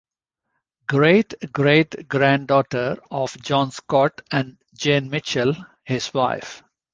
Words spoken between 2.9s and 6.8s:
of John Scott and Jane Mitchell, his wife.